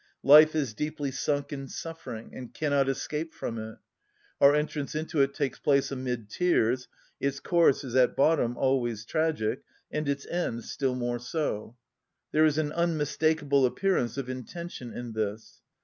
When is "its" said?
7.19-7.39, 10.09-10.25